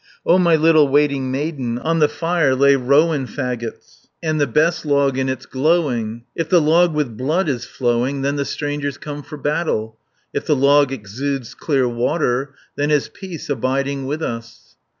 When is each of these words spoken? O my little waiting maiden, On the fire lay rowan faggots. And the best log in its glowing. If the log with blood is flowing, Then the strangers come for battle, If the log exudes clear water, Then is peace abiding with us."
O 0.25 0.39
my 0.39 0.55
little 0.55 0.87
waiting 0.87 1.29
maiden, 1.29 1.77
On 1.77 1.99
the 1.99 2.09
fire 2.09 2.55
lay 2.55 2.75
rowan 2.75 3.27
faggots. 3.27 4.07
And 4.23 4.41
the 4.41 4.47
best 4.47 4.83
log 4.83 5.15
in 5.19 5.29
its 5.29 5.45
glowing. 5.45 6.23
If 6.33 6.49
the 6.49 6.59
log 6.59 6.95
with 6.95 7.15
blood 7.15 7.47
is 7.47 7.65
flowing, 7.65 8.23
Then 8.23 8.35
the 8.35 8.43
strangers 8.45 8.97
come 8.97 9.21
for 9.21 9.37
battle, 9.37 9.99
If 10.33 10.47
the 10.47 10.55
log 10.55 10.91
exudes 10.91 11.53
clear 11.53 11.87
water, 11.87 12.55
Then 12.75 12.89
is 12.89 13.09
peace 13.09 13.47
abiding 13.47 14.07
with 14.07 14.23
us." 14.23 14.75